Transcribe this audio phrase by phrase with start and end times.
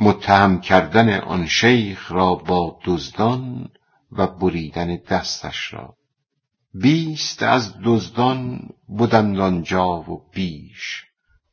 [0.00, 3.68] متهم کردن آن شیخ را با دزدان
[4.12, 5.94] و بریدن دستش را.
[6.74, 11.04] بیست از دزدان بودند آنجا و بیش.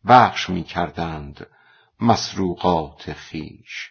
[0.08, 1.48] بخش می کردند
[2.00, 3.90] مسروقات خویش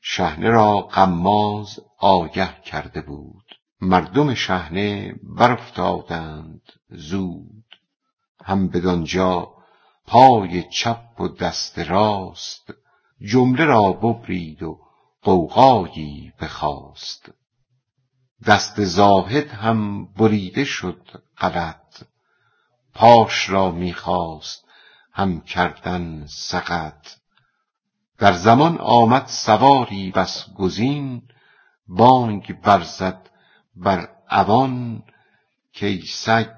[0.00, 3.44] شهنه را غماز آگه کرده بود.
[3.80, 7.64] مردم شهنه برافتادند زود.
[8.44, 9.48] هم بدانجا
[10.06, 12.72] پای چپ و دست راست
[13.30, 14.78] جمله را ببرید و
[15.22, 17.30] غوغایی بخاست
[18.46, 22.02] دست زاهد هم بریده شد غلط.
[22.94, 24.64] پاش را می خواست
[25.12, 27.08] هم کردن سقط.
[28.18, 31.22] در زمان آمد سواری بس گزین
[31.88, 33.30] بانگ برزد
[33.76, 35.02] بر عوان
[35.80, 36.54] کای سگ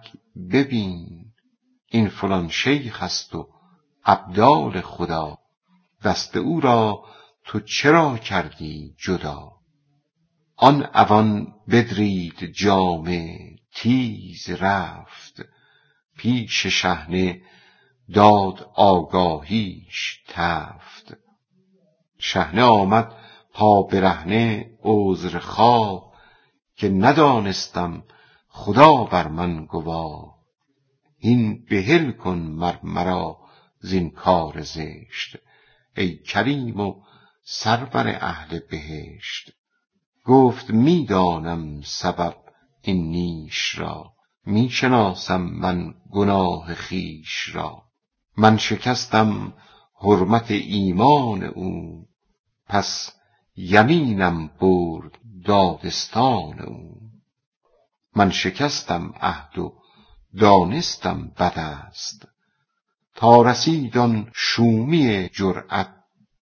[0.52, 1.24] ببین
[1.86, 3.48] این فلان شیخ است و
[4.04, 5.38] ابدال خدا.
[6.04, 7.04] دست او را
[7.44, 9.52] تو چرا کردی جدا؟
[10.56, 13.38] آن عوان بدرید جامه
[13.74, 15.42] تیز رفت
[16.16, 17.40] پیش شحنه
[18.14, 21.16] داد آگاهیش تفت.
[22.18, 23.12] شحنه آمد
[23.52, 26.12] پا برهنه عذرخواه
[26.76, 28.02] که ندانستم
[28.48, 30.34] خدا بر من گواه.
[31.18, 33.38] هین بحل کن مر مرا
[33.80, 35.36] زین کار زشت.
[35.96, 36.94] ای کریم و
[37.44, 39.52] سرور اهل بهشت.
[40.24, 42.36] گفت می دانم سبب
[42.82, 44.12] این نیش را
[44.46, 47.82] می شناسم من گناه خویش را.
[48.36, 49.54] من شکستم
[50.00, 52.06] حرمت ایمان او
[52.68, 53.12] پس
[53.56, 57.00] یمینم برد دادستان او.
[58.16, 59.74] من شکستم عهد و
[60.38, 62.33] دانستم بد است
[63.14, 65.94] تا رسید آن شومی جرأت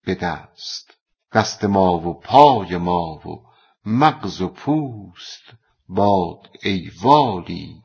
[0.05, 0.95] به دست.
[1.33, 3.43] دست ما و پای ما و
[3.87, 5.43] مغز و پوست
[5.89, 7.83] باد ای والی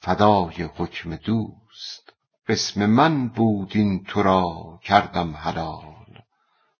[0.00, 2.12] فدای حکم دوست.
[2.48, 6.22] قسم من بود این تو را کردم حلال.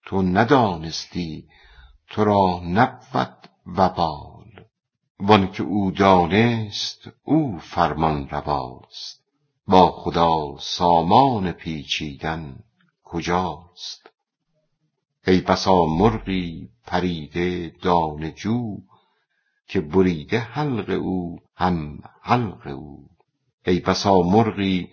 [0.05, 1.49] تو ندانستی
[2.09, 4.65] تو را نبود وبال.
[5.21, 9.28] وانکه او دانست او فرمانرواست
[9.69, 12.57] با خدا سامان پیچیدن
[13.05, 14.11] کجاست؟
[15.27, 18.77] ای بسا مرغی پریده دانه جو
[19.67, 23.09] که بریده حلق او هم حلق او.
[23.67, 24.89] ای بسا مرغی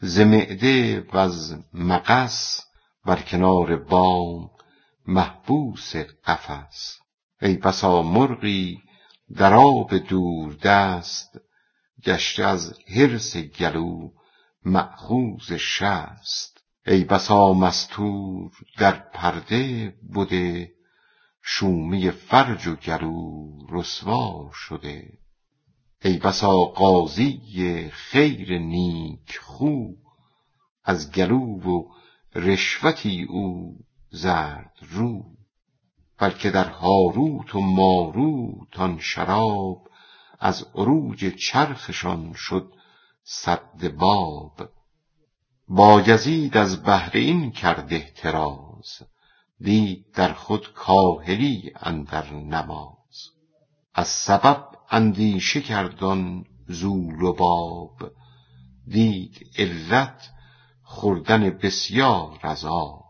[0.00, 2.62] ز معده وز مغص
[3.06, 4.50] بر کنار بام
[5.06, 6.98] محبوس قفس.
[7.42, 8.78] ای بسا مرغی
[9.36, 11.40] در آب دوردست
[12.04, 14.10] گشته از حرص گلو
[14.64, 16.60] مأخوذ شست.
[16.86, 20.72] ای بسا مستور در پرده بده
[21.42, 25.18] شومی فرج و گلو رسوا شده.
[26.04, 29.86] ای بسا قاضی خیر نیک خو
[30.84, 31.84] از گلو و
[32.34, 33.76] رشوتی او
[34.10, 35.24] زردرو
[36.18, 39.88] بلکه در هاروت و ماروت آن شراب
[40.38, 42.72] از عروج چرخشان شد
[43.32, 44.68] سد باب.
[45.68, 49.02] بایزید از بهر این کرد احتراز
[49.60, 53.30] دید در خود کاهلی اندر نماز.
[53.94, 58.12] از سبب اندیشه کرد آن ذو لباب
[58.86, 60.30] دید علت
[60.82, 63.04] خوردن بسیار از آب.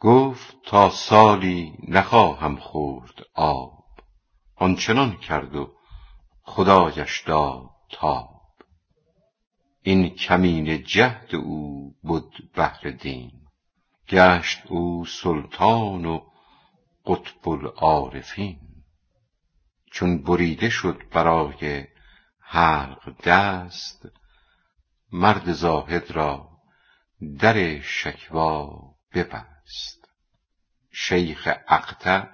[0.00, 3.84] گفت تا سالی نخواهم خورد آب.
[4.56, 5.72] آنچنان کرد و
[6.42, 8.35] خدایش داد تاب.
[9.88, 13.32] این کمینه جهد او بد بهر دین
[14.08, 16.20] گشت او سلطان و
[17.06, 18.60] قطب العارفین.
[19.92, 21.86] چون بریده شد برای
[22.40, 24.08] حلق دست
[25.12, 26.48] مرد زاهد را
[27.40, 28.66] در شکوی
[29.14, 30.08] ببست.
[30.92, 32.26] شیخ اقطع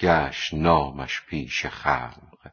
[0.00, 2.50] گشت نامش پیش خلق.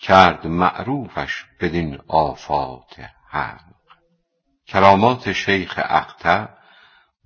[0.00, 3.00] کرد معروفش بدین آفات
[3.34, 3.74] حلق
[4.66, 6.48] کرامات شیخ اقطع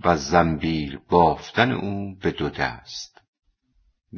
[0.05, 3.21] و زنبیل بافتن او به دو دست.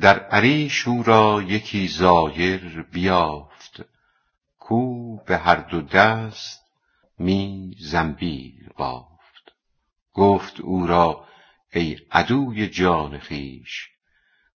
[0.00, 3.80] در عریش او را یکی زایر بیافت
[4.58, 6.60] کو به هر دو دست
[7.18, 9.52] می زنبیل بافت.
[10.12, 11.26] گفت او را
[11.72, 13.88] ای عدوی جان خویش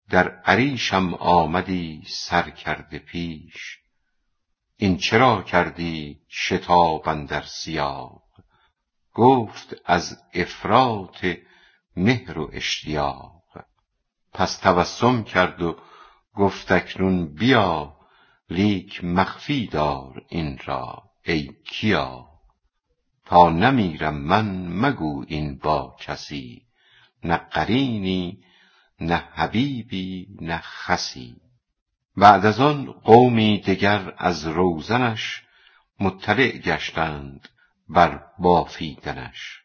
[0.10, 3.85] در عریشم آمدی سرکرده پیش.
[4.77, 8.22] این چرا کردی شتاب اندر سیاق
[9.13, 11.25] گفت از افراط
[11.95, 13.44] مهر و اشتیاق.
[14.33, 15.77] پس تبسم کرد و
[16.36, 17.98] گفت اکنون بیا
[18.50, 22.25] لیک مخفی دار این را ای کیا؟
[23.25, 26.62] تا نمیرم من مگو این با کسی
[27.24, 28.44] نه قرینی
[29.00, 31.36] نه حبیبی نه خسی.
[32.18, 35.42] بعد از آن قومی دگر از روزنش
[36.00, 37.50] مطلع گشتند
[37.90, 39.62] بر بافیدنش.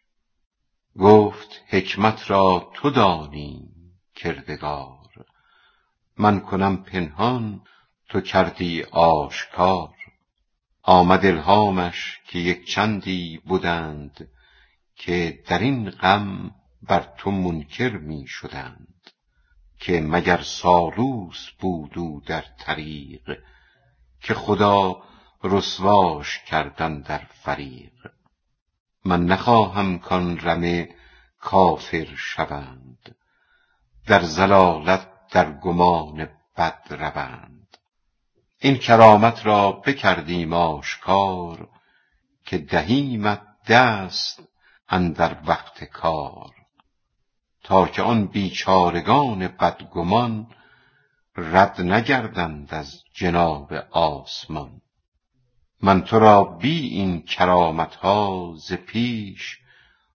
[0.99, 3.69] گفت حکمت را تو دانی
[4.15, 5.27] کردگار.
[6.19, 7.61] من کنم پنهان
[8.09, 9.95] تو کردی آشکار.
[10.83, 14.29] آمد الهامش که یک چندی بودند
[14.97, 19.00] که در این غم بر تو منکر می شدند
[19.81, 23.39] که مگر سالوس بود او در طریق
[24.21, 25.03] که خدا
[25.45, 28.11] رسواش کردن در فریق.
[29.05, 30.95] من نخواهم کان رمه
[31.41, 33.17] کافر شوند
[34.07, 37.77] در ضلالت در گمان بد روند.
[38.59, 41.69] این کرامت را بکردیم آشکار
[42.45, 44.43] که دهیمت دست
[44.89, 46.60] اندر وقت کار.
[47.63, 50.47] تا که آن بیچارگان بدگمان
[51.37, 54.81] رد نگردند از جناب آسمان.
[55.83, 59.59] من تو را بی این کرامت ها ز پیش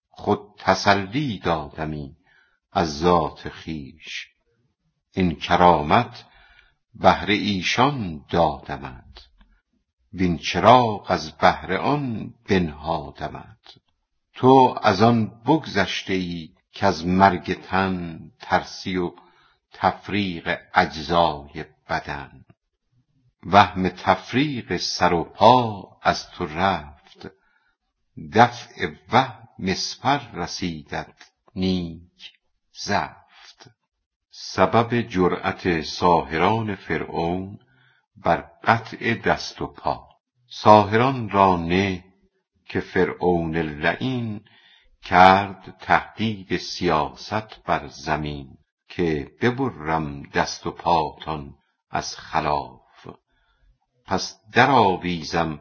[0.09, 2.15] خود تسلی دادمی
[2.71, 4.27] از ذات خویش
[5.13, 6.25] این کرامت
[6.94, 9.27] بهر ایشان دادمت
[10.13, 13.57] وین چراغ از بهر آن بنهادمت.
[14.33, 19.12] تو از آن بگذشته ای کز مرگ تن ترسی و
[19.74, 22.45] تفریق اجزای بدن.
[23.44, 27.27] وهم تفریق سر و پا از تو رفت.
[28.33, 32.31] دفع وهم اسپر رسیدت نیک
[32.74, 33.69] زفت.
[34.31, 37.60] سبب جرأت ساحران فرعون
[38.16, 40.07] بر قطع دست و پا.
[40.50, 42.04] ساحران را نه
[42.66, 44.42] که فرعون لعین
[45.06, 48.57] کرد تهدید سیاست بر زمین
[48.90, 51.56] که ببرم دست و پاتان
[51.90, 53.07] از خلاف.
[54.06, 55.60] پس درآویزم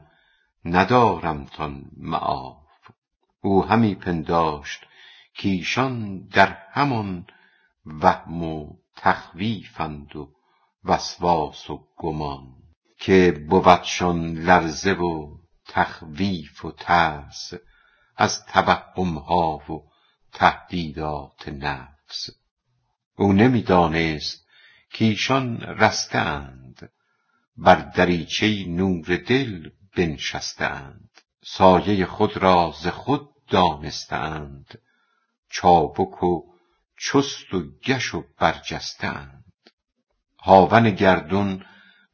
[0.65, 2.91] ندارمتان معاف.
[3.41, 4.87] او همی پنداشت
[5.43, 7.27] کایشان در همان
[7.87, 10.33] وهم و تخویفند و
[10.85, 12.47] وسواس و گمان.
[12.99, 15.37] که بودشان لرزه و
[15.67, 17.55] تخویف و ترس
[18.17, 19.91] از توهم ها و
[20.33, 22.31] تهدیدات نفس.
[23.17, 24.47] او نمی دانست
[24.99, 26.91] کایشان رسته اند
[27.57, 31.11] بر دریچه نور دل بنشسته اند
[31.45, 34.79] سایه خود را ز خود دانسته اند
[35.51, 36.43] چابک و
[36.99, 39.45] چست و گش و برجسته اند
[40.39, 41.65] هاون گردون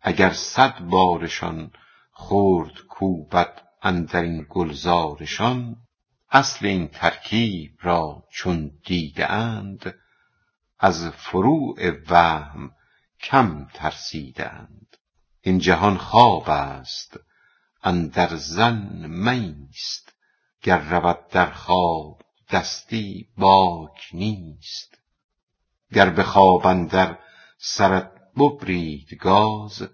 [0.03, 1.73] اگر صد بارشان
[2.13, 5.77] خرد کوبد اندر این گلزارشان
[6.33, 9.33] اصل این ترکیب را چون دیده
[10.79, 12.71] از فروع وهم
[13.21, 14.51] کم ترسیده
[15.41, 17.21] این جهان خواب است
[17.83, 20.13] اندر ظن مایست
[20.63, 24.99] گر رود در خواب دستی باک نیست.
[25.93, 27.19] گر به خواب اندر
[27.59, 29.89] سرت ببرید گاز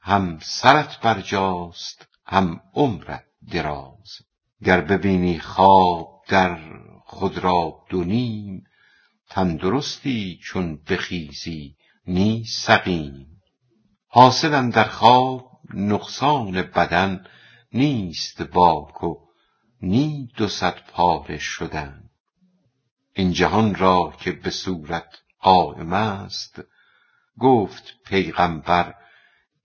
[0.00, 4.27] هم سرت برجاست هم عمرت دراز.
[4.64, 6.58] گر ببینی خواب در
[7.04, 8.64] خود را دو نیم
[9.30, 13.26] تندرستی چون بخیزی نی سقیم.
[14.08, 17.26] حاصل اندر خواب نقصان بدن
[17.72, 19.14] نیست باک و
[19.82, 22.02] نی دو صد پاره شدن.
[23.14, 25.08] این جهان را که به صورت
[25.40, 26.60] قایم است
[27.38, 28.94] گفت پیغمبر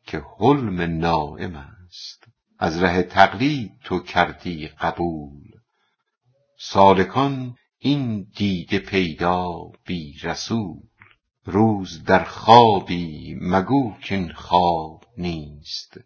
[0.06, 1.73] که حلم نایم است
[2.64, 5.52] از ره تقلید تو کردی قبول.
[6.60, 10.80] سالکان این دیده پیدا بی رسول.
[11.46, 15.98] روز در خوابی مگو کاین خواب نیست.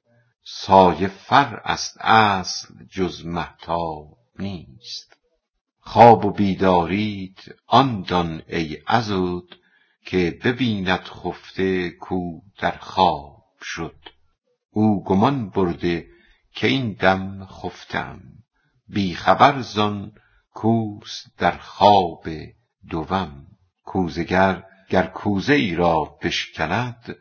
[0.44, 5.18] سایه فرع است اصل جز مهتاب نیست.
[5.80, 9.58] خواب و بیداریت آن دان ای عضد
[10.06, 14.00] که ببیند خفته کو در خواب شد.
[14.72, 16.17] او گمان برده
[16.58, 18.22] که این دم خفته ام
[18.88, 20.12] بی خبر زان
[20.54, 22.28] کوست در خواب
[22.90, 23.48] دوم.
[23.84, 27.16] کوزه گر گر کوزه ای را بشکند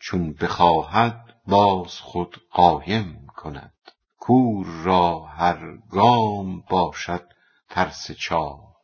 [0.00, 3.74] چون بخواهد باز خود قایم کند.
[4.18, 7.28] کور را هر گام باشد
[7.68, 8.74] ترس چاه.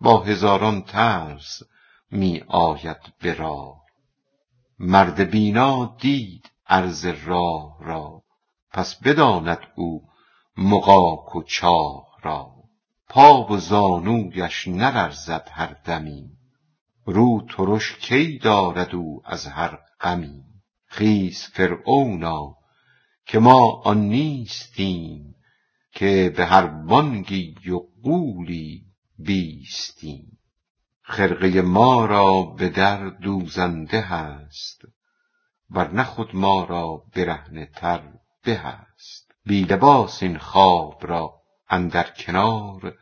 [0.00, 1.62] با هزاران ترس
[2.10, 3.82] می آید به راه.
[4.78, 8.21] مرد بینا دید عرض راه را.
[8.72, 10.08] پس بداند او
[10.56, 12.52] مغاک و چاه را.
[13.08, 16.30] پا و زانویش نلرزد هر دمی.
[17.06, 20.44] رو ترش کی دارد او از هر غمی؟
[20.86, 22.56] خیز فرعونا
[23.26, 25.34] که ما آن نیستیم
[25.92, 28.82] که به هر بانگی و غولی
[29.18, 30.38] بیستیم.
[31.02, 34.82] خرقه ما را به در دوزنده هست
[35.70, 38.02] ورنه خود ما را برهنه تر
[38.42, 39.34] به است.
[39.46, 41.34] بی لباس این خواب را
[41.68, 42.94] اندر کنار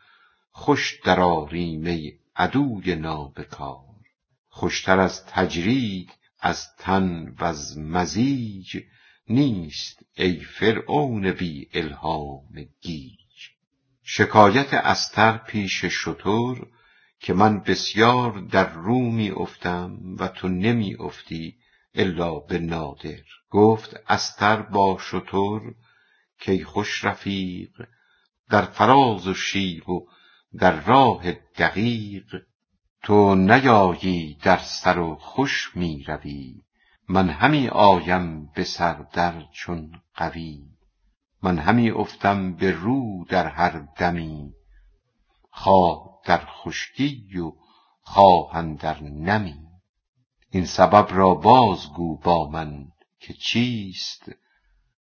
[0.51, 3.85] خوش درآریم ای عدوی نابکار.
[4.49, 8.77] خوشتر از تجرید از تن وز مزیج
[9.29, 13.19] نیست ای فرعون بی الهام گیج.
[14.03, 16.55] شکایت استر پیش شتر
[17.21, 21.57] که من بسیار در رو می افتم و تو نمی افتی
[21.95, 25.61] الا به نادر گفت استر با شتر
[26.47, 27.71] کای خوش رفیق
[28.51, 30.07] در فراز و شیب و
[30.59, 32.43] در راه دقیق.
[33.03, 36.63] تو نیایی در سر و خوش می روی
[37.09, 40.63] من همی آیم به سر در چون غوی
[41.43, 44.53] من همی افتم به رو در هر دمی
[45.51, 47.53] خواه در خشکی و
[48.03, 49.70] خواه اندر نمی.
[50.51, 52.89] این سبب را باز گو با من
[53.21, 54.33] که چیست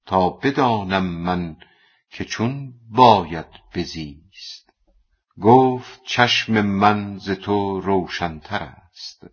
[0.07, 1.57] تا بدانم من
[2.11, 4.71] که چون باید بزیست.
[5.40, 9.26] گفت چشم من ز تو روشنتر است.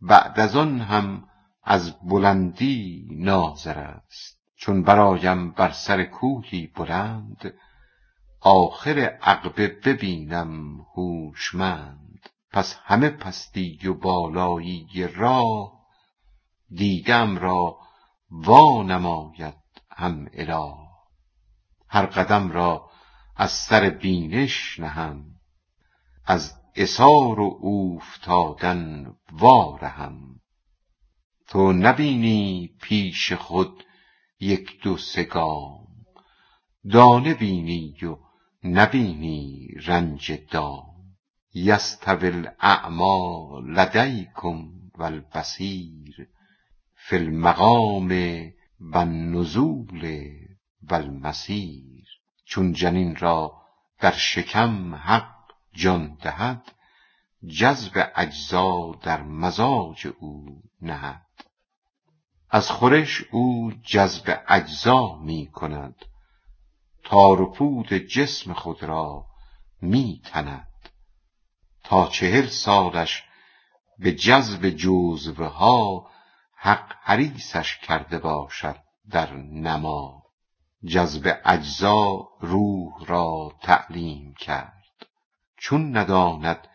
[0.00, 1.24] بعد از آن هم
[1.62, 4.38] از بلندی ناظر است.
[4.56, 7.54] چون برآیم بر سر کوهی بلند
[8.40, 12.07] آخر عقبه ببینم هوشمند.
[12.50, 15.72] پس همه پستی و بالایی راه
[16.70, 17.78] دیده ام را
[18.30, 18.82] وا
[19.90, 20.74] هم اله.
[21.88, 22.90] هر قدم را
[23.36, 25.24] از سر بینش نهم
[26.24, 30.40] از عثار و اوفتادن وا رهم.
[31.48, 33.84] تو نبینی پیش خود
[34.40, 35.88] یک دو سه گام
[36.92, 38.16] دانه بینی و
[38.64, 40.87] نبینی رنج دام.
[41.64, 46.28] یستوی الاعمی لدیکم و البصیر
[46.94, 48.10] فی المقام
[48.80, 50.28] و النزول
[50.82, 52.04] و المسیر.
[52.44, 53.62] چون جنین را
[54.00, 55.34] در شکم حق
[55.72, 56.62] جان دهد
[57.58, 61.26] جذب اجزا در مزاج او نهد.
[62.50, 65.94] از خورش او جذب اجزا می کند
[67.04, 69.26] تار و پود جسم خود را
[69.82, 70.67] می تند.
[71.88, 73.22] تا چهل سالش
[73.98, 76.10] به جذب جزوه ها
[76.56, 78.76] حق حریصش کرده باشد
[79.10, 80.22] در نما
[80.84, 84.84] جذب اجزا روح را تعلیم کرد.
[85.56, 86.68] چون نداند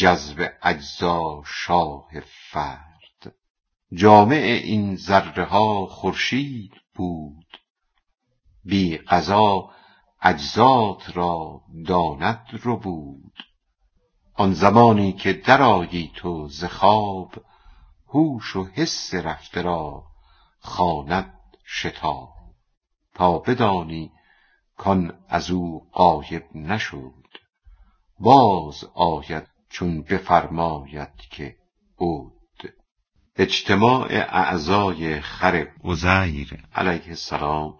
[0.00, 2.08] جذب اجزا شاه
[2.50, 3.34] فرد.
[3.92, 7.46] جامع این ذره ها خورشید بود.
[8.64, 9.70] بی قضا
[10.22, 13.49] اجزات را داند ربود
[14.40, 17.34] آن زمانی که درآیی تو ز خواب
[18.08, 20.04] هوش و حس رفته را
[20.60, 21.34] خواند
[21.66, 22.28] شتاب.
[23.14, 24.12] تا بدانی
[24.76, 27.26] کان از او غایب نشد
[28.18, 31.56] باز آید چون بفرماید که
[31.98, 32.72] عد
[33.36, 37.74] اجتماع اعضای خر عزیر علیه السلام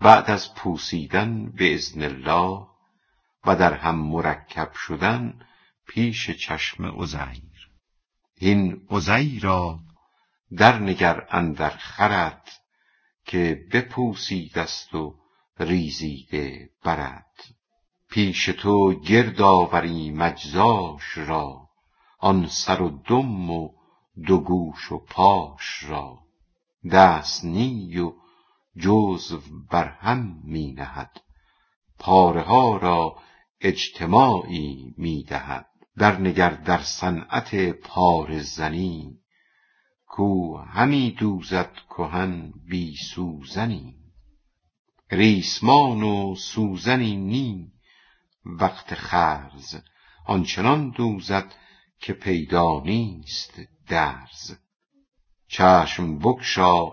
[0.00, 2.66] بعد از پوسیدن باذن الله
[3.46, 5.40] و در هم مرکب شدن
[5.90, 7.70] پیش چشم عزیر.
[8.36, 9.78] این عزیرا
[10.56, 12.60] در نگر اندر خرت
[13.24, 15.14] که بپوسیدست و
[15.58, 17.52] ریزیده برت
[18.10, 21.68] پیش تو گرد آوریم اجزاش را
[22.18, 23.68] آن سر و دم و
[24.26, 26.18] دو گوش و پاش را.
[26.92, 28.12] دست نی و
[28.76, 31.20] جزو بر هم می نهد.
[31.98, 33.16] پاره ها را
[33.60, 35.69] اجتماعی می دهد.
[36.00, 39.18] در نگر در صنعت پاره زنی
[40.06, 43.94] کو همی دوزد کهن بی سوزنی.
[45.10, 47.72] ریسمان و سوزنی نی
[48.44, 49.76] وقت خرز
[50.26, 51.54] آنچنان دوزد
[51.98, 54.56] که پیدا نیست درز.
[55.48, 56.92] چشم بگشا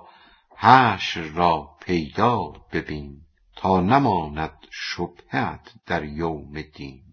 [0.58, 2.38] حشر را پیدا
[2.72, 3.22] ببین
[3.56, 7.07] تا نماند شبهه ات در یوم دین.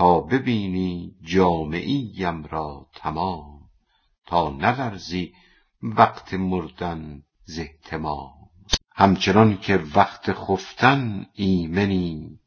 [0.00, 3.60] تا ببینی جامعیم را تمام
[4.26, 5.32] تا نلرزی
[5.82, 7.60] وقت مردن ز
[8.94, 12.38] همچنان که وقت خفتن ایمنی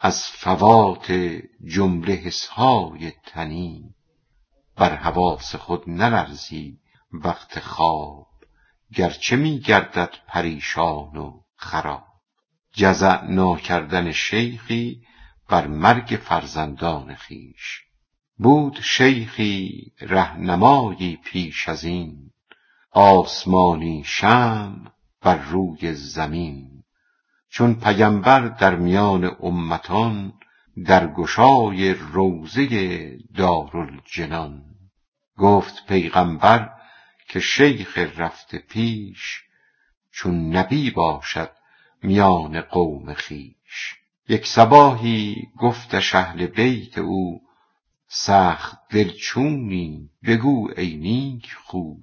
[0.00, 1.12] از فوات
[1.64, 3.94] جمله حسهای تنی.
[4.76, 6.78] بر حواس خود نلرزی
[7.12, 8.28] وقت خواب
[8.94, 12.06] گرچه می گردد پریشان و خراب.
[12.74, 15.02] جزع ناکردن شیخی
[15.48, 17.82] بر مرگ فرزندان خویش
[18.38, 22.30] بود شیخی رهنمایی پیش از این.
[22.90, 24.90] آسمانی شمع
[25.22, 26.82] بر روی زمین.
[27.48, 30.32] چون پیمبر در میان امتان
[30.86, 34.62] در گشای روضه دارالجنان.
[35.36, 36.70] گفت پیغمبر
[37.28, 39.42] که شیخ رفته پیش
[40.10, 41.50] چون نبی باشد
[42.02, 47.40] میان قوم خویش یک صباحی گفتش اهل بیت او
[48.08, 51.94] سخت دلچونی بگو ای نیک خو.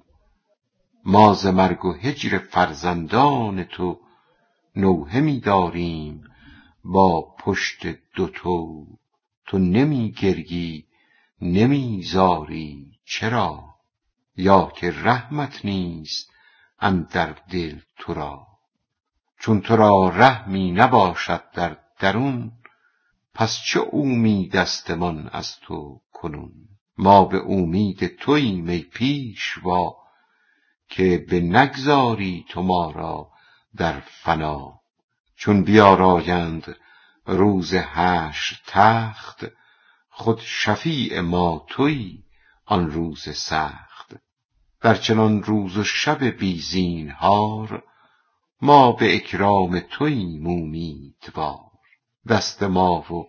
[1.04, 4.00] ما ز مرگ و هجر فرزندان تو
[4.76, 6.24] نوحه می داریم
[6.84, 7.86] با پشت
[8.16, 8.86] دوتو
[9.46, 9.58] تو.
[9.58, 10.86] نمی گریی
[11.40, 12.92] نمی زاری.
[13.04, 13.64] چرا؟
[14.36, 16.30] یا که رحمت نیست
[16.80, 18.46] اندر دل تو را.
[19.38, 22.52] چون تو را رحمی نباشد در درون
[23.34, 26.52] پس چه اومیدستمان از تو کنون؟
[26.98, 29.96] ما به اومید توییم ای پیشوا
[30.88, 33.30] که بنگذاری تو ما را
[33.76, 34.80] در فنا.
[35.36, 36.76] چون بیارایند
[37.26, 39.44] روز حشر تخت
[40.10, 42.24] خود شفیع ما تویی
[42.66, 44.16] آن روز سخت.
[44.80, 47.82] در چنان روز و شب بی زینهار
[48.62, 51.69] ما به اکرام توییم اومیدوار
[52.28, 53.28] دست ما و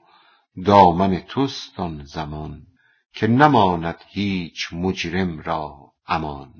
[0.66, 2.68] دامن توست آن زمان
[3.14, 6.54] که نماند هیچ مجرم را امان.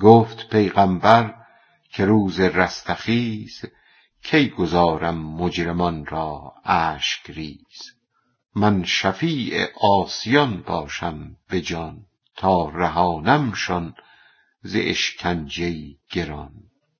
[0.00, 1.34] گفت پیغمبر
[1.92, 3.64] که روز رستخیز
[4.22, 7.94] کی گذارم مجرمان را اشک ریز؟
[8.56, 12.06] من شفیع عاصیان باشم به جان
[12.36, 13.94] تا رهانمشان
[14.62, 15.74] ز اشکنجه
[16.10, 16.52] گران.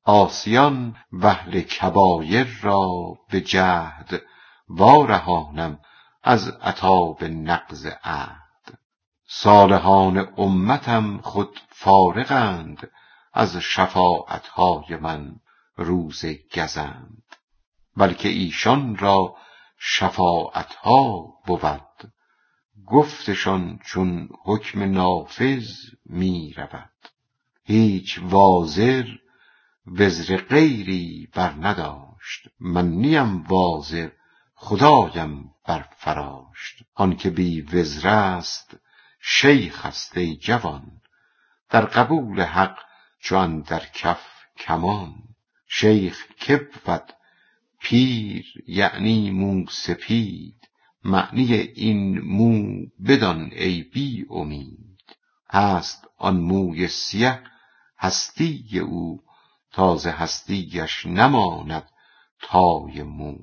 [0.04, 2.88] عاصیان و کبایر را
[3.30, 4.22] به جهد
[4.68, 5.78] وارهانم
[6.22, 8.78] از عتاب نقض عهد.
[9.26, 12.90] صالحان امتم خود فارغند
[13.32, 15.36] از شفاعتهای من
[15.76, 16.24] روز
[16.54, 17.22] گزند.
[17.96, 19.36] بلکه ایشان را
[19.78, 22.12] شفاعتها بود.
[22.86, 25.68] گفتشان چون حکم نافذ
[26.06, 26.90] می رود
[27.64, 29.04] هیچ وازر
[29.86, 34.10] وزر غیری بر نداشت من نیم وازر
[34.66, 36.82] خدایم برفراشت.
[36.94, 38.76] آنکه بی وزر است
[39.20, 41.00] شیخ است ای جوان.
[41.70, 42.78] در قبول حق
[43.20, 45.14] چو اندر کف کمان.
[45.68, 47.12] شیخ که بود
[47.80, 50.68] پیر یعنی موسپید
[51.04, 55.16] معنی این مو بدان ای بی امید.
[55.50, 57.42] هست آن موی سیه
[57.98, 59.22] هستی او
[59.72, 61.88] تا ز هستیش نماند
[62.40, 63.36] تای مو.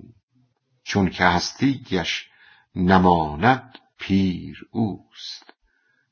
[0.84, 2.30] چونک هستیش
[2.76, 5.54] نماند پیر اوست.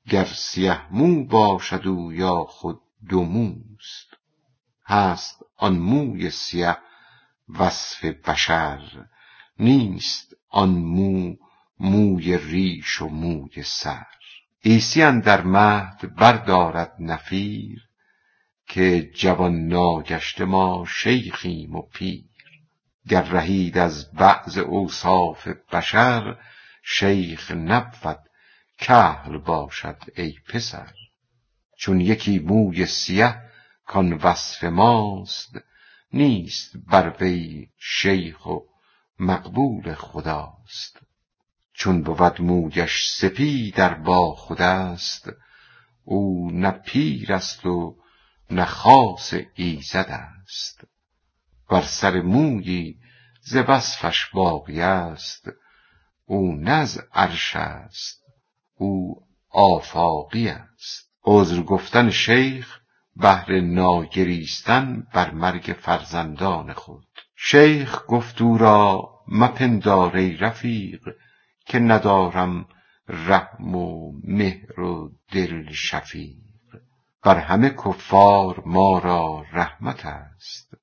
[0.10, 4.17] گر سیه مو باشد او یا خود دو موست.
[4.86, 6.77] هست آن موی سیه
[7.49, 9.05] وصف بشر
[9.60, 11.36] نیست آن مو
[11.79, 14.05] موی ریش و موی سر.
[14.65, 17.89] عیسی اندر مهد بردارد نفیر
[18.67, 22.28] که جوان ناگشته ما شیخیم و پیر.
[23.10, 26.38] گر رهید از بعض اوصاف بشر
[26.84, 28.19] شیخ نبود
[28.78, 30.93] کهل باشد ای پسر.
[31.78, 33.41] چون یکی موی سیه
[33.86, 35.52] کان وصف ماست
[36.13, 38.60] نیست بر وی شیخ و
[39.19, 41.00] مقبول خداست.
[41.74, 45.30] چون بود مویش سپید ار با خودست
[46.04, 47.98] او نه پیر است و
[48.52, 50.84] نه خاص ایزد است.
[51.71, 52.99] ور سر مویی
[53.41, 55.49] ز وصفش باقی است.
[56.25, 58.23] او نه از عرش است
[58.75, 61.12] او آفاقی است.
[61.25, 62.79] عذر گفتن شیخ
[63.15, 67.08] بهر ناگریستن بر مرگ فرزندان خود.
[67.36, 71.01] شیخ گفت او را مپندار ای رفیق
[71.65, 72.65] که ندارم
[73.08, 76.39] رحم و مهر و دل شفیق.
[77.23, 80.73] بر همه کفار ما را رحمت است.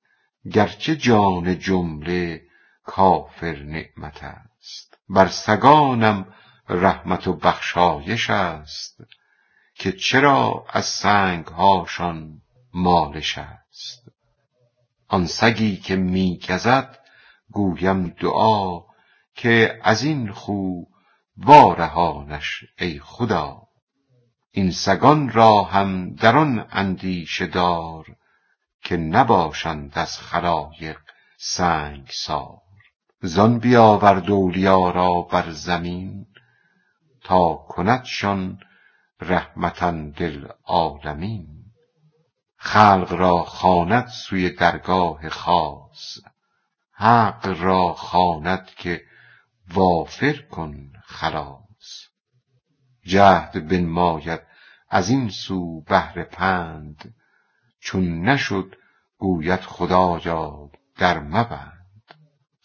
[0.53, 2.41] گرچه جان جمله
[2.83, 4.97] کافر نعمت است.
[5.09, 6.25] بر سگانم
[6.69, 9.01] رحمت و بخشایش است
[9.75, 12.41] که چرا از سنگ هاشان
[12.73, 14.11] مالش است.
[15.07, 16.97] آن سگی که می گزد
[17.51, 18.81] گویم دعا
[19.35, 20.83] که از این خو
[21.37, 23.61] وارهانش ای خدا.
[24.51, 28.05] این سگان را هم در آن اندیشه دار
[28.87, 30.99] که نباشند از خلایق
[31.37, 32.61] سنگسار
[33.21, 36.25] زان بیاورد اولیا را بر زمین
[37.23, 38.59] تا کندشان
[39.21, 41.47] رحمتا للعالمین
[42.57, 46.17] خلق را خواند سوی درگاه خاص.
[46.91, 49.01] حق را خواند که
[49.73, 52.07] وافر کن خلاص.
[53.03, 54.41] جهد بنماید
[54.89, 57.13] از این سو بهر پند.
[57.87, 58.75] چون نشد
[59.17, 62.13] گوید خدایا در مبند.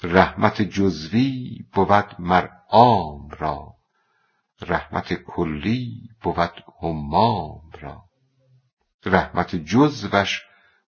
[0.02, 3.74] رحمت جزوی بود مر عام را.
[4.61, 8.04] رحمت کلی بود همام را.
[9.06, 10.42] رحمت جزوش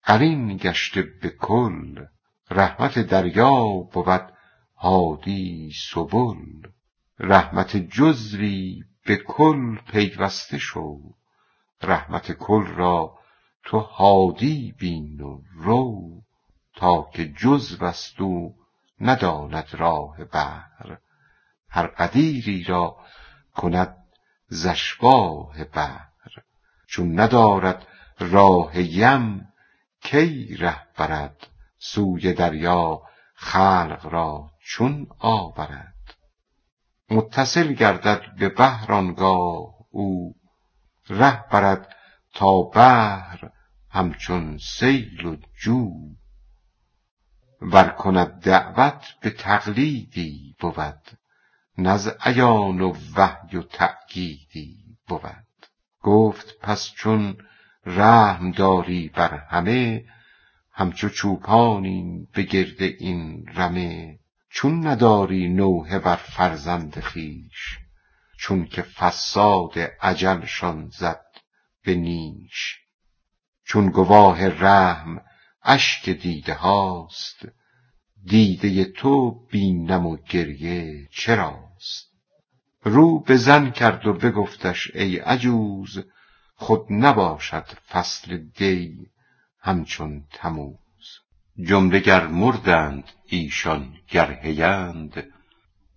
[0.05, 2.05] قرین گشته به کل.
[2.51, 4.33] رحمت دریا بود
[4.77, 6.69] هادی سبل.
[7.19, 10.99] رحمت جزوی به کل پیوسته شو
[11.83, 13.24] رحمت کل را
[13.65, 16.23] تو هادی بین و رو
[16.75, 18.55] تا که جزوست او
[19.01, 20.99] نداند راه بحر.
[21.69, 22.97] هر غدیری را
[23.55, 23.97] کند
[24.49, 26.09] ز اشباه بحر.
[26.89, 27.87] چون ندارد
[28.19, 29.49] راه یم
[30.01, 31.47] کی ره برد؟
[31.79, 33.03] سوی دریا
[33.35, 35.95] خلق را چون آورد.
[37.11, 40.35] متصل گردد به بحر آنگاه او
[41.09, 41.97] ره برد
[42.35, 43.51] تا بحر.
[43.95, 45.91] همچون سیل و جو.
[47.61, 51.19] ور کند دعوت به تقلیدی بود
[51.79, 55.67] نه از عیان و وحی و تأکیدی بود.
[56.01, 57.37] گفت پس چون
[57.87, 60.05] رحم داری بر همه
[60.73, 64.19] همچو چوپانی به گرد این رمه.
[64.51, 67.79] چون نداری نوحه بر فرزند خویش
[68.39, 71.27] چون که فصاد اجلشان زد
[71.85, 72.84] به نیش.
[73.65, 75.21] چون گواه رحم
[75.63, 77.49] اشک دیده هاست.
[78.25, 82.15] دیده تو بینم و گریه چراست؟
[82.83, 86.05] رو به زن کرد و بگفتش ای عجوز
[86.55, 88.97] خود نباشد فصل دی
[89.61, 90.79] همچون تموز.
[91.65, 95.25] جمله گر مردند ایشان گر حیند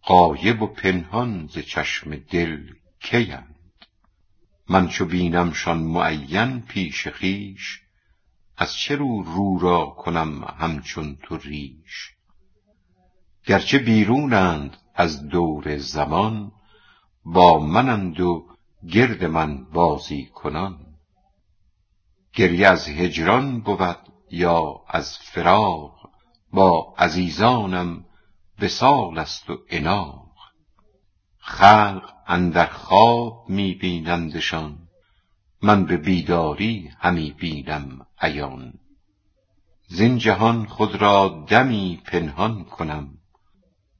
[0.03, 2.63] غایب و پنهان ز چشم دل
[3.01, 3.57] کیند.
[4.69, 7.82] من چو بینمشان معین پیش خویش
[8.58, 12.12] از چه رو رو را کنم همچون تو ریش؟
[13.45, 16.51] گرچه بیرونند از دور زمان
[17.25, 18.47] با منند و
[18.91, 20.86] گرد من بازی کنان.
[22.34, 23.97] گریه از هجران بود
[24.32, 26.10] یا از فراق
[26.53, 28.06] با عزیزانم
[28.62, 30.27] وصال است و عناق
[31.47, 34.77] خلق اندر خواب می بینندشان
[35.62, 38.73] من به بیداری همی بینم عیان.
[39.88, 43.17] زین جهان خود را دمی پنهان کنم.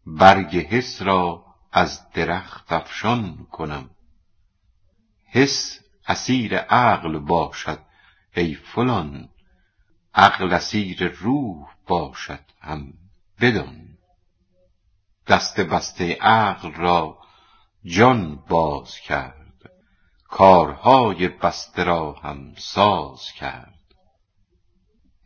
[0.06, 3.90] برگ حس را از درخت افشان کنم.
[5.26, 7.80] حس اسیر عقل باشد
[8.36, 9.30] ای فلان.
[10.16, 12.94] عقل اسیر روح باشد هم.
[13.42, 13.88] بدان.
[15.28, 17.17] دست بسته عقل را
[17.96, 19.72] جان باز کرد.
[20.24, 23.74] کارهای بسته را هم ساز کرد.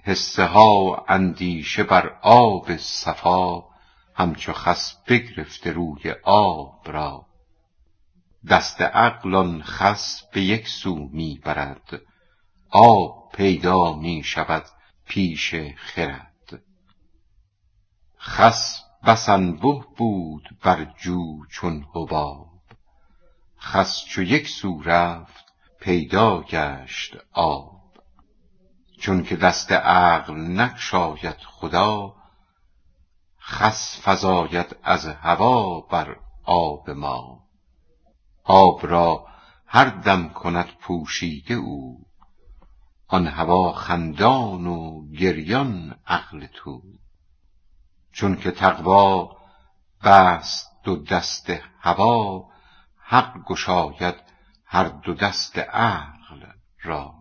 [0.04, 3.64] حصه ها اندیشه بر آب صفا
[4.16, 7.26] همچو خس بگرفته روی آب را.
[8.50, 12.02] دست عقل آن خس به یک سو می برد.
[12.70, 14.66] آب پیدا می شود
[15.06, 16.64] پیش خرد.
[18.20, 22.51] خس بس انبه بود بر جو چون حباب.
[23.62, 25.46] خس چو یک سو رفت
[25.80, 27.82] پیدا گشت آب.
[29.00, 32.16] چون که دست عقل نگشاید خدا
[33.40, 37.44] خس فزاید از هوا بر آب ما.
[38.44, 39.28] آب را
[39.68, 42.06] هر دم کند پوشیده او
[43.08, 46.82] آن هوا خندان و گریان عقل تو.
[48.12, 49.28] چون که تقوی
[50.04, 52.51] بست دو دست هوا
[53.12, 54.16] حق گشاید
[54.66, 56.46] هر دو دست عقل
[56.82, 57.14] را.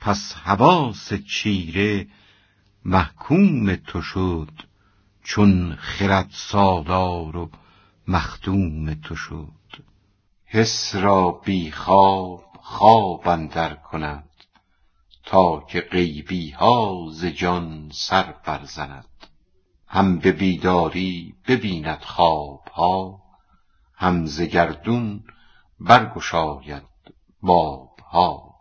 [0.00, 2.06] پس حواس چیره
[2.84, 4.52] محکوم تو شد
[5.22, 7.50] چون خرد سالار و
[8.08, 9.84] مخدوم تو شد.
[10.44, 14.30] حس را بی خواب خواب اندر کند
[15.24, 19.26] تا که غیبی ها ز جان سر برزند.
[19.88, 23.21] هم به بیداری ببیند خواب ها
[24.02, 25.24] هم ز گردون
[25.80, 26.82] برگشاید
[27.42, 28.51] باب ها